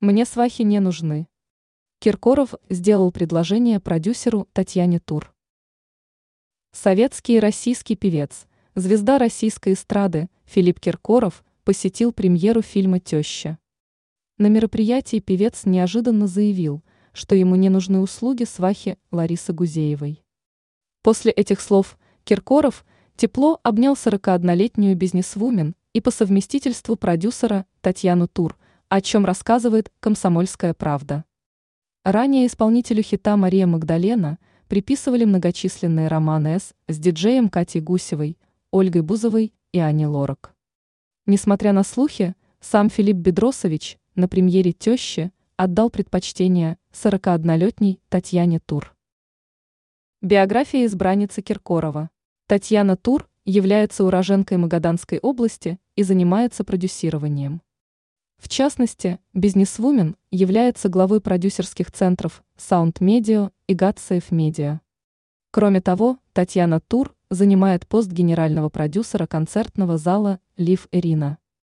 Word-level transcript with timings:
Мне 0.00 0.24
свахи 0.24 0.62
не 0.62 0.78
нужны. 0.78 1.26
Киркоров 1.98 2.54
сделал 2.68 3.10
предложение 3.10 3.80
продюсеру 3.80 4.46
Татьяне 4.52 5.00
Тур. 5.00 5.34
Советский 6.70 7.38
и 7.38 7.40
российский 7.40 7.96
певец, 7.96 8.46
звезда 8.76 9.18
российской 9.18 9.72
эстрады 9.72 10.28
Филипп 10.44 10.78
Киркоров 10.78 11.44
посетил 11.64 12.12
премьеру 12.12 12.62
фильма 12.62 13.00
«Теща». 13.00 13.58
На 14.36 14.46
мероприятии 14.46 15.18
певец 15.18 15.64
неожиданно 15.64 16.28
заявил, 16.28 16.84
что 17.12 17.34
ему 17.34 17.56
не 17.56 17.68
нужны 17.68 17.98
услуги 17.98 18.44
свахи 18.44 18.98
Ларисы 19.10 19.52
Гузеевой. 19.52 20.22
После 21.02 21.32
этих 21.32 21.60
слов 21.60 21.98
Киркоров 22.22 22.86
тепло 23.16 23.58
обнял 23.64 23.94
41-летнюю 23.94 24.96
бизнесвумен 24.96 25.74
и 25.92 26.00
по 26.00 26.12
совместительству 26.12 26.94
продюсера 26.94 27.66
Татьяну 27.80 28.28
Тур– 28.28 28.56
о 28.88 29.00
чем 29.00 29.24
рассказывает 29.24 29.92
«Комсомольская 30.00 30.74
правда». 30.74 31.24
Ранее 32.04 32.46
исполнителю 32.46 33.02
хита 33.02 33.36
Мария 33.36 33.66
Магдалена 33.66 34.38
приписывали 34.66 35.24
многочисленные 35.24 36.08
романы 36.08 36.58
«С» 36.58 36.74
с 36.88 36.98
диджеем 36.98 37.50
Катей 37.50 37.80
Гусевой, 37.80 38.38
Ольгой 38.70 39.02
Бузовой 39.02 39.52
и 39.72 39.78
Аней 39.78 40.06
Лорак. 40.06 40.54
Несмотря 41.26 41.72
на 41.72 41.84
слухи, 41.84 42.34
сам 42.60 42.88
Филипп 42.88 43.16
Бедросович 43.16 43.98
на 44.14 44.28
премьере 44.28 44.72
«Тещи» 44.72 45.32
отдал 45.56 45.90
предпочтение 45.90 46.78
41-летней 46.92 48.00
Татьяне 48.08 48.60
Тур. 48.60 48.94
Биография 50.22 50.86
избранницы 50.86 51.42
Киркорова. 51.42 52.10
Татьяна 52.46 52.96
Тур 52.96 53.28
является 53.44 54.04
уроженкой 54.04 54.56
Магаданской 54.56 55.18
области 55.18 55.78
и 55.94 56.02
занимается 56.02 56.64
продюсированием. 56.64 57.60
В 58.38 58.48
частности, 58.48 59.18
бизнесвумен 59.34 60.16
является 60.30 60.88
главой 60.88 61.20
продюсерских 61.20 61.90
центров 61.90 62.42
Sound 62.56 62.98
Media 63.00 63.50
и 63.66 63.74
Гатсеев 63.74 64.30
Media. 64.30 64.78
Кроме 65.50 65.80
того, 65.80 66.18
Татьяна 66.32 66.80
Тур 66.80 67.14
занимает 67.30 67.86
пост 67.86 68.10
генерального 68.10 68.68
продюсера 68.68 69.26
концертного 69.26 69.98
зала 69.98 70.40
«Лив 70.56 70.88
Ирина». 70.92 71.38